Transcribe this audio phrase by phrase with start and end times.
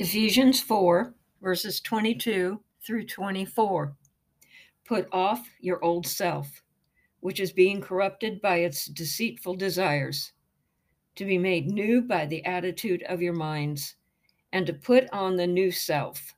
[0.00, 1.12] Ephesians 4,
[1.42, 3.94] verses 22 through 24.
[4.86, 6.62] Put off your old self,
[7.20, 10.32] which is being corrupted by its deceitful desires,
[11.16, 13.96] to be made new by the attitude of your minds,
[14.54, 16.34] and to put on the new self,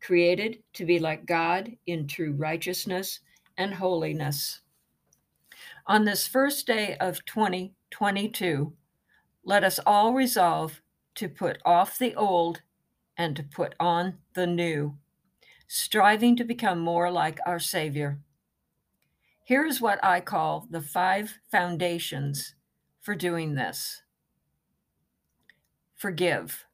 [0.00, 3.20] created to be like God in true righteousness
[3.58, 4.62] and holiness.
[5.86, 8.72] On this first day of 2022,
[9.44, 10.80] let us all resolve
[11.16, 12.62] to put off the old
[13.16, 14.96] and to put on the new,
[15.66, 18.18] striving to become more like our Savior.
[19.44, 22.54] Here is what I call the five foundations
[23.00, 24.02] for doing this
[25.96, 26.64] forgive.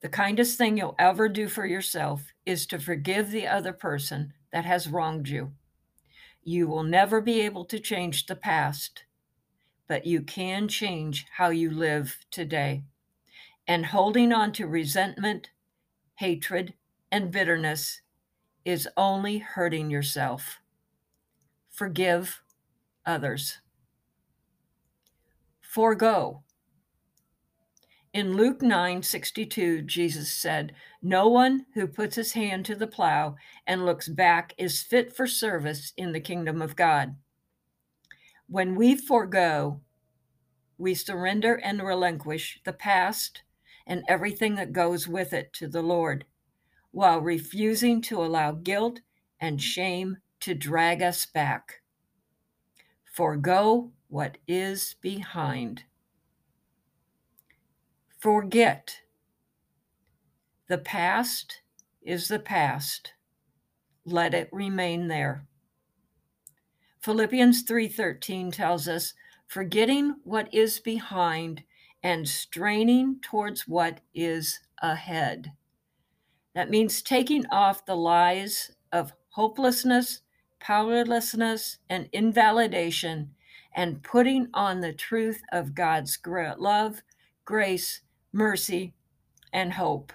[0.00, 4.64] The kindest thing you'll ever do for yourself is to forgive the other person that
[4.64, 5.52] has wronged you.
[6.42, 9.04] You will never be able to change the past,
[9.86, 12.82] but you can change how you live today.
[13.70, 15.50] And holding on to resentment,
[16.16, 16.74] hatred,
[17.12, 18.00] and bitterness
[18.64, 20.58] is only hurting yourself.
[21.70, 22.42] Forgive
[23.06, 23.60] others.
[25.60, 26.42] Forgo.
[28.12, 33.36] In Luke 9 62, Jesus said, No one who puts his hand to the plow
[33.68, 37.14] and looks back is fit for service in the kingdom of God.
[38.48, 39.80] When we forego,
[40.76, 43.42] we surrender and relinquish the past
[43.86, 46.24] and everything that goes with it to the Lord,
[46.90, 49.00] while refusing to allow guilt
[49.40, 51.82] and shame to drag us back.
[53.04, 55.84] Forgo what is behind.
[58.18, 59.00] Forget.
[60.68, 61.62] The past
[62.02, 63.14] is the past.
[64.04, 65.46] Let it remain there.
[67.00, 69.14] Philippians 3:13 tells us,
[69.46, 71.64] forgetting what is behind
[72.02, 75.52] and straining towards what is ahead.
[76.54, 80.22] That means taking off the lies of hopelessness,
[80.58, 83.34] powerlessness, and invalidation
[83.74, 87.02] and putting on the truth of God's love,
[87.44, 88.00] grace,
[88.32, 88.94] mercy,
[89.52, 90.12] and hope.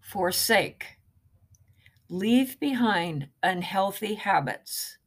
[0.00, 0.98] Forsake.
[2.08, 4.98] Leave behind unhealthy habits.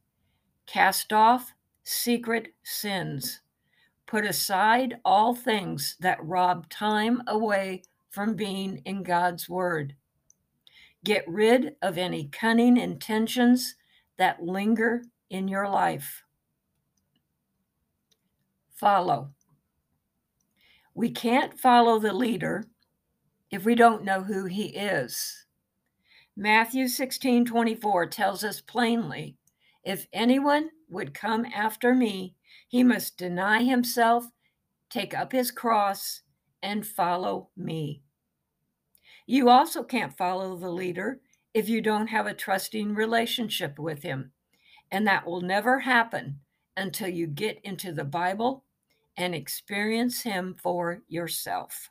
[0.64, 1.52] Cast off
[1.82, 3.40] secret sins
[4.14, 9.96] Put aside all things that rob time away from being in God's Word.
[11.02, 13.74] Get rid of any cunning intentions
[14.16, 16.22] that linger in your life.
[18.72, 19.30] Follow.
[20.94, 22.68] We can't follow the leader
[23.50, 25.44] if we don't know who he is.
[26.36, 29.38] Matthew 16 24 tells us plainly
[29.82, 32.36] if anyone would come after me,
[32.74, 34.26] he must deny himself,
[34.90, 36.22] take up his cross,
[36.60, 38.02] and follow me.
[39.28, 41.20] You also can't follow the leader
[41.54, 44.32] if you don't have a trusting relationship with him.
[44.90, 46.40] And that will never happen
[46.76, 48.64] until you get into the Bible
[49.16, 51.90] and experience him for yourself.